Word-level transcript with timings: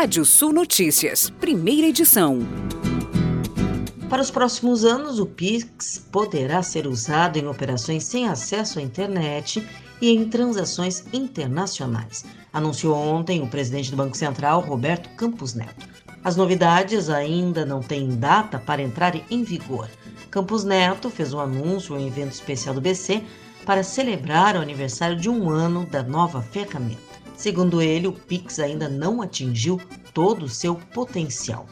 Rádio 0.00 0.24
Sul 0.24 0.52
Notícias, 0.52 1.28
primeira 1.28 1.88
edição. 1.88 2.38
Para 4.08 4.22
os 4.22 4.30
próximos 4.30 4.84
anos, 4.84 5.18
o 5.18 5.26
Pix 5.26 6.06
poderá 6.12 6.62
ser 6.62 6.86
usado 6.86 7.36
em 7.36 7.48
operações 7.48 8.04
sem 8.04 8.28
acesso 8.28 8.78
à 8.78 8.82
internet 8.82 9.60
e 10.00 10.10
em 10.10 10.28
transações 10.28 11.02
internacionais, 11.12 12.24
anunciou 12.52 12.94
ontem 12.94 13.42
o 13.42 13.48
presidente 13.48 13.90
do 13.90 13.96
Banco 13.96 14.16
Central, 14.16 14.60
Roberto 14.60 15.10
Campos 15.16 15.54
Neto. 15.54 15.88
As 16.22 16.36
novidades 16.36 17.10
ainda 17.10 17.66
não 17.66 17.82
têm 17.82 18.14
data 18.14 18.56
para 18.56 18.80
entrar 18.80 19.16
em 19.28 19.42
vigor. 19.42 19.90
Campos 20.30 20.62
Neto 20.62 21.10
fez 21.10 21.34
o 21.34 21.38
um 21.38 21.40
anúncio 21.40 21.98
em 21.98 22.04
um 22.04 22.06
evento 22.06 22.34
especial 22.34 22.72
do 22.72 22.80
BC 22.80 23.20
para 23.66 23.82
celebrar 23.82 24.54
o 24.54 24.60
aniversário 24.60 25.16
de 25.16 25.28
um 25.28 25.50
ano 25.50 25.84
da 25.86 26.04
nova 26.04 26.40
ferramenta. 26.40 27.07
Segundo 27.38 27.80
ele, 27.80 28.08
o 28.08 28.12
Pix 28.12 28.58
ainda 28.58 28.88
não 28.88 29.22
atingiu 29.22 29.80
todo 30.12 30.46
o 30.46 30.48
seu 30.48 30.74
potencial. 30.74 31.66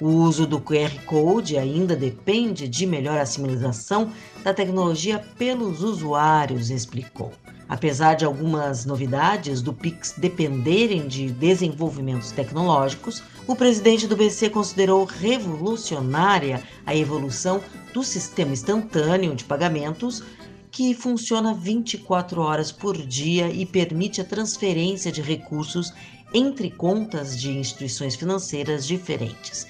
O 0.00 0.08
uso 0.08 0.48
do 0.48 0.60
QR 0.60 0.90
Code 1.06 1.56
ainda 1.56 1.94
depende 1.94 2.66
de 2.66 2.84
melhor 2.84 3.20
assimilação 3.20 4.10
da 4.42 4.52
tecnologia 4.52 5.24
pelos 5.38 5.80
usuários, 5.80 6.70
explicou. 6.70 7.30
Apesar 7.68 8.14
de 8.14 8.24
algumas 8.24 8.84
novidades 8.84 9.62
do 9.62 9.72
Pix 9.72 10.12
dependerem 10.18 11.06
de 11.06 11.30
desenvolvimentos 11.30 12.32
tecnológicos, 12.32 13.22
o 13.46 13.54
presidente 13.54 14.08
do 14.08 14.16
BC 14.16 14.50
considerou 14.50 15.04
revolucionária 15.04 16.64
a 16.84 16.96
evolução 16.96 17.60
do 17.94 18.02
sistema 18.02 18.52
instantâneo 18.52 19.36
de 19.36 19.44
pagamentos 19.44 20.24
que 20.72 20.94
funciona 20.94 21.52
24 21.52 22.40
horas 22.40 22.72
por 22.72 22.96
dia 22.96 23.48
e 23.50 23.66
permite 23.66 24.22
a 24.22 24.24
transferência 24.24 25.12
de 25.12 25.20
recursos 25.20 25.92
entre 26.32 26.70
contas 26.70 27.38
de 27.38 27.50
instituições 27.50 28.16
financeiras 28.16 28.86
diferentes. 28.86 29.66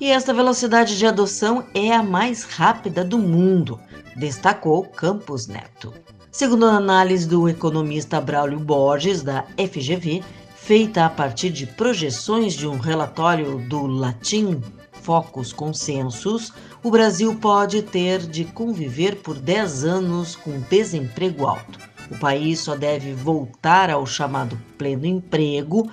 E 0.00 0.10
esta 0.10 0.32
velocidade 0.32 0.96
de 0.96 1.06
adoção 1.06 1.66
é 1.74 1.92
a 1.92 2.04
mais 2.04 2.44
rápida 2.44 3.04
do 3.04 3.18
mundo, 3.18 3.80
destacou 4.16 4.84
Campos 4.84 5.48
Neto. 5.48 5.92
Segundo 6.30 6.66
a 6.66 6.76
análise 6.76 7.26
do 7.28 7.48
economista 7.48 8.20
Braulio 8.20 8.60
Borges, 8.60 9.22
da 9.22 9.44
FGV, 9.56 10.22
feita 10.56 11.04
a 11.04 11.10
partir 11.10 11.50
de 11.50 11.66
projeções 11.66 12.54
de 12.54 12.66
um 12.66 12.78
relatório 12.78 13.58
do 13.68 13.86
Latim 13.86 14.62
Focus 15.04 15.52
Consensus, 15.52 16.50
o 16.82 16.90
Brasil 16.90 17.36
pode 17.36 17.82
ter 17.82 18.20
de 18.20 18.46
conviver 18.46 19.16
por 19.16 19.38
10 19.38 19.84
anos 19.84 20.34
com 20.34 20.58
desemprego 20.60 21.46
alto. 21.46 21.78
O 22.10 22.18
país 22.18 22.60
só 22.60 22.74
deve 22.74 23.12
voltar 23.12 23.90
ao 23.90 24.06
chamado 24.06 24.58
pleno 24.78 25.04
emprego, 25.04 25.90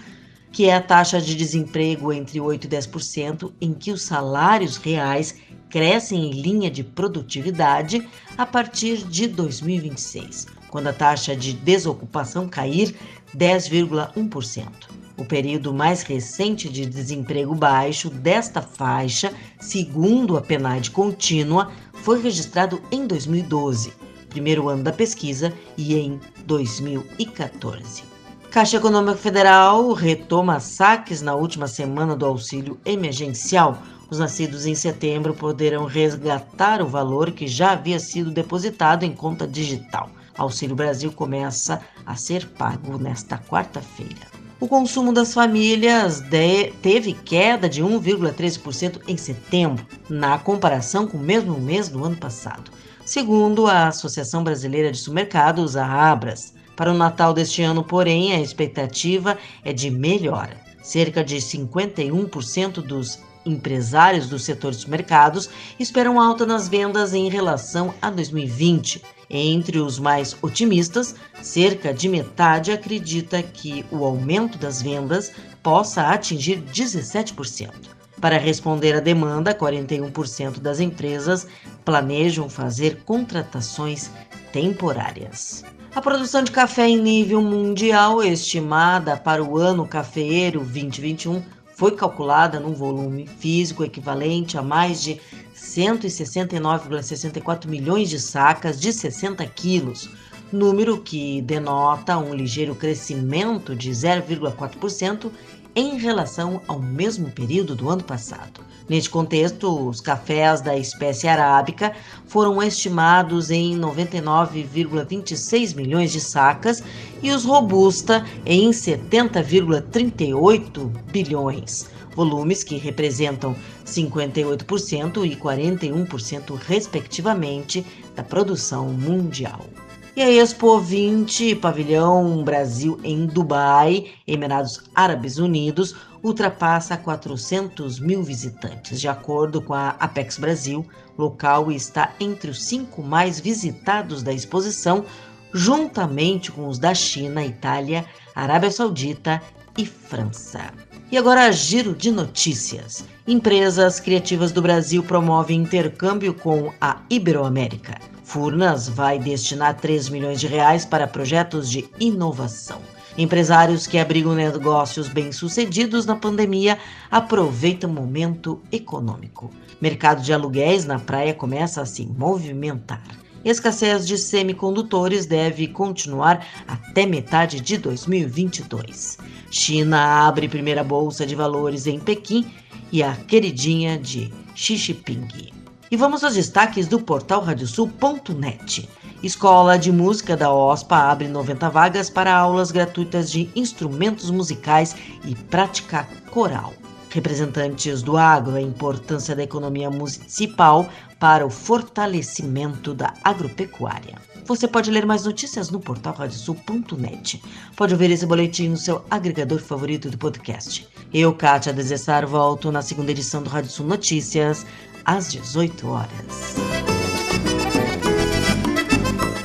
que 0.50 0.70
é 0.70 0.76
a 0.76 0.81
taxa 0.81 1.20
de 1.20 1.36
desemprego 1.36 2.14
entre 2.14 2.40
8 2.40 2.66
e 2.66 2.70
10%, 2.70 3.52
em 3.59 3.73
que 3.73 3.92
os 3.92 4.02
salários 4.02 4.78
reais 4.78 5.36
crescem 5.70 6.30
em 6.30 6.42
linha 6.42 6.72
de 6.72 6.81
produtividade 6.81 8.08
a 8.38 8.46
partir 8.46 9.06
de 9.06 9.28
2026, 9.28 10.48
quando 10.70 10.88
a 10.88 10.94
taxa 10.94 11.36
de 11.36 11.52
desocupação 11.52 12.48
cair 12.48 12.96
10,1%. 13.36 15.01
O 15.17 15.26
período 15.26 15.73
mais 15.73 16.02
recente 16.04 16.70
de 16.70 16.86
desemprego 16.86 17.54
baixo 17.54 18.09
desta 18.09 18.62
faixa, 18.62 19.34
segundo 19.59 20.38
a 20.38 20.42
PNAD 20.42 20.92
contínua, 20.92 21.72
foi 21.94 22.22
registrado 22.22 22.81
em 22.92 23.06
2012, 23.06 23.94
primeiro 24.30 24.70
ano 24.70 24.84
da 24.84 24.92
pesquisa, 24.92 25.53
e 25.78 25.95
em 25.95 26.20
2014. 26.45 28.03
Caixa 28.50 28.78
Econômica 28.78 29.16
Federal 29.16 29.94
retoma 29.94 30.59
saques 30.59 31.22
na 31.22 31.36
última 31.36 31.68
semana 31.68 32.16
do 32.16 32.25
auxílio 32.25 32.78
emergencial. 32.84 33.78
Os 34.09 34.20
nascidos 34.20 34.66
em 34.66 34.75
setembro 34.75 35.34
poderão 35.34 35.86
resgatar 35.86 36.81
o 36.81 36.88
valor 36.88 37.31
que 37.31 37.47
já 37.47 37.72
havia 37.72 37.97
sido 37.97 38.30
depositado 38.30 39.03
em 39.03 39.13
conta 39.13 39.47
digital. 39.47 40.09
Auxílio 40.38 40.75
Brasil 40.75 41.12
começa 41.13 41.81
a 42.06 42.16
ser 42.16 42.46
pago 42.46 42.97
nesta 42.97 43.38
quarta-feira. 43.38 44.31
O 44.62 44.68
consumo 44.68 45.12
das 45.12 45.34
famílias 45.34 46.20
de, 46.22 46.72
teve 46.84 47.14
queda 47.14 47.68
de 47.68 47.84
1,13% 47.84 49.02
em 49.08 49.18
setembro, 49.18 49.84
na 50.08 50.38
comparação 50.38 51.08
com 51.08 51.18
o 51.18 51.20
mesmo 51.22 51.60
mês 51.60 51.90
do 51.90 52.06
ano 52.06 52.16
passado, 52.16 52.70
segundo 53.04 53.66
a 53.66 53.88
Associação 53.88 54.44
Brasileira 54.44 54.92
de 54.92 55.00
Supermercados, 55.00 55.76
a 55.76 56.12
Abras. 56.12 56.54
Para 56.76 56.92
o 56.92 56.96
Natal 56.96 57.34
deste 57.34 57.64
ano, 57.64 57.84
porém, 57.84 58.34
a 58.34 58.40
expectativa 58.40 59.36
é 59.66 59.74
de 59.74 59.90
melhora. 59.90 60.56
Cerca 60.84 61.24
de 61.24 61.38
51% 61.38 62.84
dos 62.84 63.18
empresários 63.46 64.28
do 64.28 64.38
setor 64.38 64.72
de 64.72 64.78
supermercados 64.78 65.50
esperam 65.79 66.19
alta 66.19 66.46
nas 66.46 66.68
vendas 66.68 67.13
em 67.13 67.29
relação 67.29 67.94
a 68.02 68.09
2020. 68.09 69.02
Entre 69.29 69.79
os 69.79 69.97
mais 69.97 70.35
otimistas, 70.41 71.16
cerca 71.41 71.94
de 71.94 72.09
metade 72.09 72.72
acredita 72.72 73.41
que 73.41 73.85
o 73.90 74.03
aumento 74.03 74.57
das 74.57 74.81
vendas 74.81 75.31
possa 75.63 76.09
atingir 76.09 76.62
17%. 76.62 77.72
Para 78.19 78.38
responder 78.38 78.94
à 78.94 79.00
demanda, 79.00 79.56
41% 79.56 80.59
das 80.59 80.80
empresas 80.80 81.47
planejam 81.84 82.50
fazer 82.50 83.03
contratações 83.03 84.12
temporárias. 84.51 85.63
A 85.94 86.01
produção 86.01 86.44
de 86.44 86.51
café 86.51 86.88
em 86.88 87.01
nível 87.01 87.41
mundial, 87.41 88.24
estimada 88.24 89.18
para 89.18 89.44
o 89.44 89.57
ano 89.57 89.88
cafeeiro 89.88 90.59
2021, 90.59 91.41
foi 91.81 91.92
calculada 91.96 92.59
num 92.59 92.75
volume 92.75 93.25
físico 93.25 93.84
equivalente 93.84 94.56
a 94.56 94.62
mais 94.62 95.02
de 95.02 95.19
169,64 95.56 97.66
milhões 97.66 98.08
de 98.08 98.19
sacas 98.19 98.80
de 98.80 98.94
60 98.94 99.44
quilos, 99.47 100.08
número 100.51 101.00
que 101.00 101.41
denota 101.41 102.17
um 102.17 102.34
ligeiro 102.34 102.73
crescimento 102.75 103.75
de 103.75 103.91
0,4% 103.91 105.31
em 105.73 105.97
relação 105.97 106.62
ao 106.67 106.79
mesmo 106.79 107.31
período 107.31 107.73
do 107.75 107.89
ano 107.89 108.03
passado. 108.03 108.59
Neste 108.89 109.09
contexto, 109.09 109.88
os 109.88 110.01
cafés 110.01 110.59
da 110.59 110.78
espécie 110.78 111.25
arábica 111.28 111.94
foram 112.28 112.62
estimados 112.62 113.50
em 113.50 113.79
99,26 113.79 115.73
milhões 115.75 116.12
de 116.12 116.19
sacas 116.19 116.83
e 117.23 117.31
os 117.31 117.45
robusta 117.45 118.25
em 118.45 118.69
70,38 118.72 120.91
bilhões, 121.09 121.89
volumes 122.13 122.66
que 122.66 122.75
representam 122.75 123.56
58% 123.85 125.25
e 125.25 125.38
41%, 125.38 126.56
respectivamente, 126.56 127.85
da 128.13 128.23
produção 128.23 128.89
mundial. 128.89 129.66
E 130.14 130.22
a 130.22 130.30
Expo 130.30 130.78
20, 130.78 131.56
pavilhão 131.56 132.44
Brasil 132.44 133.00
em 133.02 133.26
Dubai, 133.26 134.08
Emirados 134.28 134.84
Árabes 134.94 135.38
Unidos, 135.38 135.96
ultrapassa 136.22 136.98
400 136.98 137.98
mil 138.02 138.22
visitantes. 138.22 139.00
De 139.00 139.08
acordo 139.08 139.62
com 139.62 139.74
a 139.74 139.96
Apex 140.02 140.38
Brasil, 140.38 140.86
local 141.18 141.72
está 141.72 142.14
entre 142.20 142.52
os 142.52 142.62
cinco 142.62 143.02
mais 143.02 143.40
visitados 143.40 144.22
da 144.22 144.34
exposição, 144.34 145.06
juntamente 145.54 146.52
com 146.52 146.68
os 146.68 146.78
da 146.78 146.94
China, 146.94 147.46
Itália, 147.46 148.06
Arábia 148.36 148.70
Saudita 148.70 149.42
e 149.78 149.86
França. 149.86 150.74
E 151.10 151.18
agora, 151.18 151.54
giro 151.54 151.96
de 151.96 152.12
notícias. 152.12 153.06
Empresas 153.26 154.02
criativas 154.02 154.52
do 154.52 154.62
Brasil 154.62 155.04
promovem 155.04 155.62
intercâmbio 155.62 156.34
com 156.34 156.74
a 156.82 157.02
Iberoamérica. 157.10 157.98
Furnas 158.31 158.88
vai 158.88 159.19
destinar 159.19 159.75
3 159.75 160.08
milhões 160.08 160.40
de 160.40 160.47
reais 160.47 160.86
para 160.86 161.06
projetos 161.06 161.69
de 161.69 161.90
inovação. 162.00 162.81
Empresários 163.18 163.86
que 163.86 163.97
abrigam 163.97 164.33
negócios 164.33 165.10
bem-sucedidos 165.10 166.06
na 166.06 166.16
pandemia 166.16 166.78
aproveitam 167.12 167.89
o 167.89 167.94
momento 167.94 168.62
econômico. 168.72 169.51
Mercado 169.81 170.22
de 170.22 170.31
aluguéis 170.31 170.86
na 170.86 170.98
praia 170.98 171.33
começa 171.33 171.81
a 171.81 171.86
se 171.86 172.06
movimentar. 172.06 173.04
Escassez 173.44 174.07
de 174.07 174.18
semicondutores 174.18 175.25
deve 175.25 175.68
continuar 175.68 176.48
até 176.66 177.06
metade 177.06 177.60
de 177.60 177.78
2022. 177.78 179.18
China 179.51 180.25
abre 180.25 180.48
primeira 180.48 180.86
bolsa 180.86 181.25
de 181.25 181.36
valores 181.36 181.86
em 181.86 182.00
Pequim 182.00 182.50
e 182.94 183.04
a 183.04 183.13
queridinha 183.13 183.98
de 183.98 184.31
Xixiping. 184.56 185.61
E 185.92 185.98
vamos 185.98 186.24
aos 186.24 186.36
destaques 186.36 186.88
do 186.88 187.02
portal 187.02 187.42
radiosul.net. 187.42 188.90
Escola 189.22 189.78
de 189.78 189.92
Música 189.92 190.38
da 190.38 190.50
OSPA 190.50 191.12
abre 191.12 191.28
90 191.28 191.70
vagas 191.70 192.10
para 192.10 192.34
aulas 192.34 192.72
gratuitas 192.72 193.30
de 193.30 193.50
instrumentos 193.54 194.32
musicais 194.32 194.96
e 195.26 195.36
prática 195.36 196.08
coral. 196.32 196.74
Representantes 197.10 198.02
do 198.02 198.16
agro, 198.16 198.56
a 198.56 198.62
importância 198.62 199.36
da 199.36 199.44
economia 199.44 199.90
municipal 199.90 200.88
para 201.20 201.46
o 201.46 201.50
fortalecimento 201.50 202.94
da 202.94 203.14
agropecuária. 203.22 204.16
Você 204.46 204.68
pode 204.68 204.90
ler 204.90 205.06
mais 205.06 205.26
notícias 205.26 205.70
no 205.70 205.80
portal 205.80 206.14
radiosul.net. 206.14 207.44
Pode 207.76 207.94
ouvir 207.94 208.12
esse 208.12 208.26
boletim 208.26 208.70
no 208.70 208.78
seu 208.78 209.04
agregador 209.10 209.60
favorito 209.60 210.10
do 210.10 210.18
podcast. 210.18 210.88
Eu, 211.14 211.34
Kátia 211.34 211.74
Desessar, 211.74 212.26
volto 212.26 212.72
na 212.72 212.82
segunda 212.82 213.12
edição 213.12 213.44
do 213.44 213.50
Rádio 213.50 213.70
Sul 213.70 213.86
Notícias, 213.86 214.66
às 215.06 215.31
18 215.31 215.88
horas. 215.88 216.91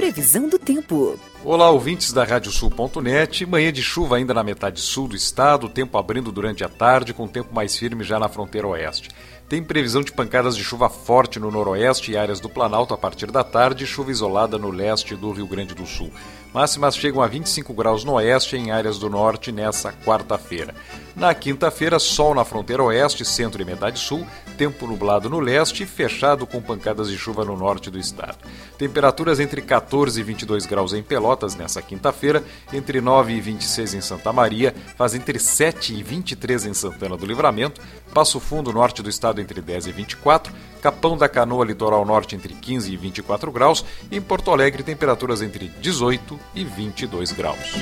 Previsão 0.07 0.49
do 0.49 0.57
tempo. 0.57 1.19
Olá, 1.45 1.69
ouvintes 1.69 2.13
da 2.13 2.23
Radiosul.net. 2.23 3.45
Manhã 3.45 3.73
de 3.73 3.83
chuva 3.83 4.17
ainda 4.17 4.33
na 4.33 4.45
metade 4.45 4.81
sul 4.81 5.09
do 5.09 5.17
estado, 5.17 5.69
tempo 5.69 5.99
abrindo 5.99 6.31
durante 6.31 6.63
a 6.63 6.69
tarde, 6.69 7.13
com 7.13 7.27
tempo 7.27 7.53
mais 7.53 7.77
firme 7.77 8.05
já 8.05 8.17
na 8.17 8.29
fronteira 8.29 8.69
oeste. 8.69 9.09
Tem 9.49 9.63
previsão 9.63 10.03
de 10.03 10.13
pancadas 10.13 10.57
de 10.57 10.65
chuva 10.65 10.89
forte 10.89 11.39
no 11.39 11.53
noroeste 11.53 12.11
e 12.11 12.17
áreas 12.17 12.41
do 12.41 12.49
Planalto 12.49 12.95
a 12.95 12.99
partir 12.99 13.31
da 13.31 13.45
tarde 13.45 13.87
chuva 13.87 14.11
isolada 14.11 14.59
no 14.59 14.71
leste 14.71 15.15
do 15.15 15.31
Rio 15.31 15.47
Grande 15.47 15.73
do 15.73 15.87
Sul. 15.87 16.11
Máximas 16.53 16.97
chegam 16.97 17.23
a 17.23 17.29
25 17.29 17.73
graus 17.73 18.03
no 18.03 18.15
oeste 18.15 18.57
em 18.57 18.73
áreas 18.73 18.99
do 18.99 19.09
norte 19.09 19.53
nessa 19.53 19.93
quarta-feira. 19.93 20.75
Na 21.15 21.33
quinta-feira, 21.33 21.99
sol 21.99 22.35
na 22.35 22.45
fronteira 22.45 22.83
oeste, 22.83 23.25
centro 23.25 23.63
e 23.63 23.65
metade 23.65 24.01
sul, 24.01 24.27
tempo 24.59 24.87
nublado 24.87 25.31
no 25.31 25.39
leste 25.39 25.85
e 25.85 25.87
fechado 25.87 26.47
com 26.47 26.61
pancadas 26.61 27.09
de 27.09 27.17
chuva 27.17 27.45
no 27.45 27.57
norte 27.57 27.91
do 27.91 27.99
estado. 27.99 28.39
Temperaturas 28.77 29.39
entre 29.39 29.63
14 29.97 30.21
e 30.21 30.23
22 30.23 30.67
graus 30.67 30.93
em 30.93 31.03
Pelotas 31.03 31.55
nessa 31.55 31.81
quinta-feira, 31.81 32.45
entre 32.71 33.01
9 33.01 33.33
e 33.33 33.41
26 33.41 33.95
em 33.95 34.01
Santa 34.03 34.31
Maria, 34.31 34.75
faz 34.97 35.15
entre 35.15 35.39
7 35.39 35.95
e 35.95 36.03
23 36.03 36.67
em 36.67 36.75
Santana 36.75 37.17
do 37.17 37.25
Livramento, 37.25 37.81
Passo 38.13 38.39
Fundo, 38.39 38.73
norte 38.73 39.03
do 39.03 39.09
estado, 39.09 39.41
entre 39.41 39.63
10 39.63 39.87
e 39.87 39.93
24, 39.93 40.53
Capão 40.83 41.17
da 41.17 41.29
Canoa, 41.29 41.65
litoral 41.65 42.05
norte, 42.05 42.37
entre 42.37 42.53
15 42.53 42.93
e 42.93 42.97
24 42.97 43.51
graus, 43.51 43.85
e 44.11 44.17
em 44.17 44.21
Porto 44.21 44.51
Alegre, 44.51 44.83
temperaturas 44.83 45.41
entre 45.41 45.69
18 45.81 46.39
e 46.55 46.65
22 46.65 47.33
graus. 47.33 47.73